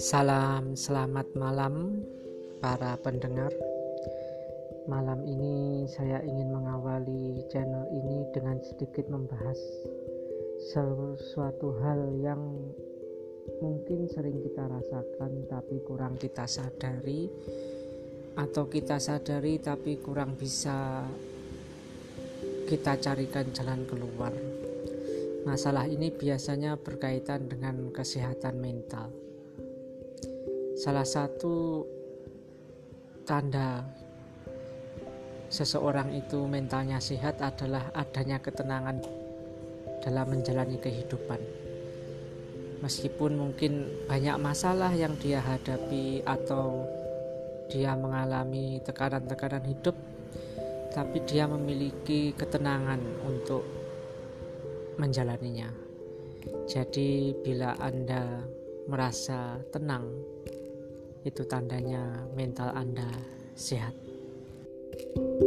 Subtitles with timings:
[0.00, 2.00] Salam selamat malam
[2.64, 3.52] para pendengar.
[4.88, 9.60] Malam ini saya ingin mengawali channel ini dengan sedikit membahas
[10.72, 12.40] sesuatu hal yang
[13.60, 17.28] mungkin sering kita rasakan tapi kurang kita sadari
[18.40, 21.04] atau kita sadari tapi kurang bisa
[22.66, 24.34] kita carikan jalan keluar.
[25.46, 29.14] Masalah ini biasanya berkaitan dengan kesehatan mental
[30.76, 31.88] Salah satu
[33.24, 33.80] tanda
[35.48, 39.00] seseorang itu mentalnya sehat adalah adanya ketenangan
[40.04, 41.40] dalam menjalani kehidupan.
[42.84, 46.84] Meskipun mungkin banyak masalah yang dia hadapi atau
[47.72, 49.96] dia mengalami tekanan-tekanan hidup,
[50.96, 52.96] tapi dia memiliki ketenangan
[53.28, 53.60] untuk
[54.96, 55.68] menjalaninya.
[56.64, 58.40] Jadi, bila Anda
[58.88, 60.08] merasa tenang
[61.28, 63.12] itu tandanya mental Anda
[63.52, 63.92] sehat.
[64.96, 65.45] thank you